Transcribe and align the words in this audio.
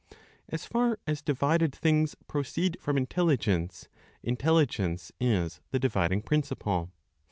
As 0.49 0.65
far 0.65 0.97
as 1.05 1.21
divided 1.21 1.75
things 1.75 2.15
proceed 2.27 2.75
from 2.81 2.97
intelligence, 2.97 3.87
intelligence 4.23 5.11
is 5.19 5.61
the 5.69 5.77
dividing 5.77 6.23
principle. 6.23 6.91